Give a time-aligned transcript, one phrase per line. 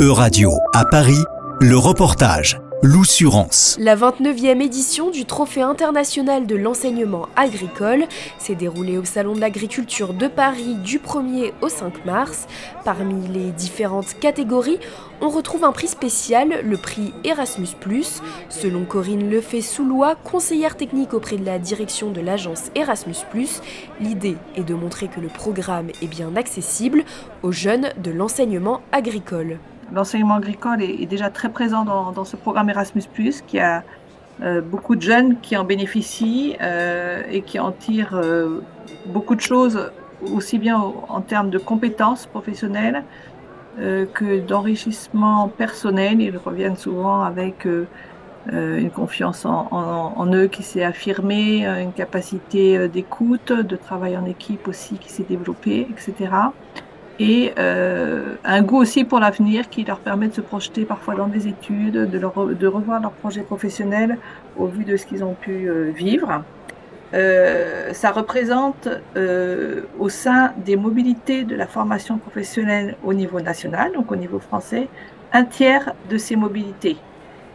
[0.00, 1.24] E-Radio à Paris,
[1.60, 2.60] le reportage.
[2.84, 3.76] L'Oussurance.
[3.80, 8.04] La 29e édition du Trophée international de l'enseignement agricole
[8.38, 12.46] s'est déroulée au Salon de l'agriculture de Paris du 1er au 5 mars.
[12.84, 14.78] Parmi les différentes catégories,
[15.20, 17.74] on retrouve un prix spécial, le prix Erasmus+.
[18.48, 23.16] Selon Corinne Lefay-Soulois, conseillère technique auprès de la direction de l'agence Erasmus+,
[24.00, 27.02] l'idée est de montrer que le programme est bien accessible
[27.42, 29.58] aux jeunes de l'enseignement agricole
[29.92, 33.04] l'enseignement agricole est, déjà très présent dans, ce programme Erasmus,
[33.46, 33.82] qui a
[34.42, 38.60] euh, beaucoup de jeunes qui en bénéficient euh, et qui en tirent euh,
[39.06, 39.90] beaucoup de choses,
[40.32, 43.04] aussi bien en termes de compétences professionnelles
[44.12, 46.20] que d'enrichissement personnel.
[46.20, 47.68] Ils reviennent souvent avec
[48.50, 54.66] une confiance en, en, eux qui s'est affirmée, une capacité d'écoute, de travail en équipe
[54.66, 56.28] aussi qui s'est développée, etc
[57.18, 61.26] et euh, un goût aussi pour l'avenir qui leur permet de se projeter parfois dans
[61.26, 64.18] des études, de, revoir leur projet professionnel
[64.56, 66.44] au vu de ce qu'ils ont pu euh, vivre.
[67.14, 68.88] Euh, ça représente
[69.98, 74.88] au sein des mobilités de la formation professionnelle au niveau national, donc au niveau français,
[75.32, 76.96] un tiers de ces mobilités.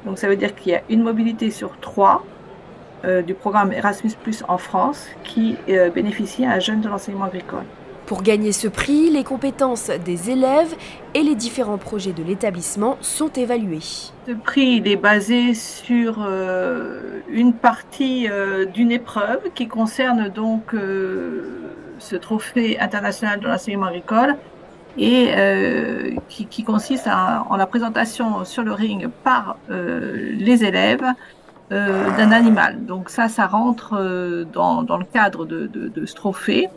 [0.05, 2.25] Donc ça veut dire qu'il y a une mobilité sur trois
[3.27, 4.11] du programme Erasmus⁇
[4.47, 5.57] en France qui
[5.93, 7.66] bénéficie à un jeune de l'enseignement agricole.
[8.14, 10.75] Pour gagner ce prix, les compétences des élèves
[11.16, 13.80] et les différents projets de l'établissement sont évalués.
[14.28, 21.72] Ce prix est basé sur euh, une partie euh, d'une épreuve qui concerne donc euh,
[21.97, 24.36] ce trophée international de l'enseignement agricole
[24.95, 25.31] et
[26.30, 31.03] qui, consiste en la présentation sur le ring par les élèves
[31.72, 32.86] d'un animal.
[32.86, 33.95] Donc ça, ça rentre
[34.53, 36.69] dans, le cadre de, de ce trophée.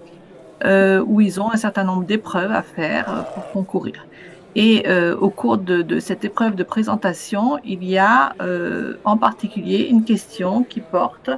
[0.64, 4.06] Euh, où ils ont un certain nombre d'épreuves à faire euh, pour concourir.
[4.54, 8.34] Et euh, au cours de, de, cette épreuve de présentation, il y a
[9.04, 11.28] en particulier une question qui porte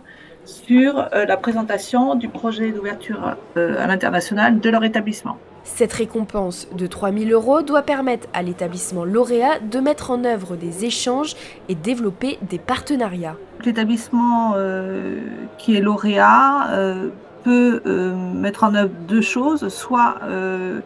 [0.45, 5.37] sur la présentation du projet d'ouverture à l'international de leur établissement.
[5.65, 10.55] Cette récompense de 3 000 euros doit permettre à l'établissement lauréat de mettre en œuvre
[10.55, 11.35] des échanges
[11.69, 13.37] et développer des partenariats.
[13.65, 14.55] L'établissement
[15.59, 16.69] qui est lauréat
[17.51, 20.81] euh, mettre en œuvre deux choses, soit euh,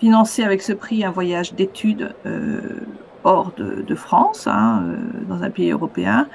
[0.00, 2.60] financer avec ce prix un voyage d'études euh,
[3.24, 4.82] hors de, France, hein,
[5.28, 6.28] dans un pays européen,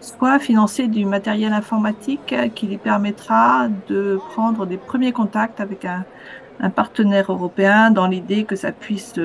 [0.00, 6.70] soit financer du matériel informatique qui lui permettra de prendre des premiers contacts avec un
[6.70, 9.20] partenaire européen dans l'idée que ça puisse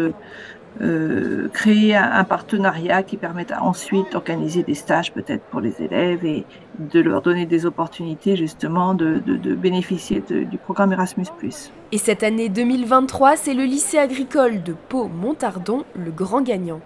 [0.81, 6.43] euh, créer un, partenariat qui permette ensuite d'organiser des stages peut-être pour les élèves et
[6.79, 11.25] de leur donner des opportunités justement de, de, bénéficier du programme Erasmus⁇
[11.91, 16.81] Et cette année 2023, c'est le lycée agricole de Pau-Montardon le grand gagnant.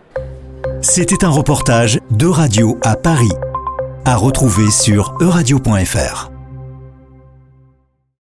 [0.81, 3.31] C'était un reportage de Radio à Paris,
[4.05, 6.38] à retrouver sur euradio.fr.